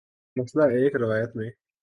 [0.35, 1.49] مثلا ایک روایت میں